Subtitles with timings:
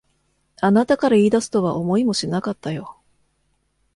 [0.61, 2.97] あなたから言い出すとは思いもしなかったよ。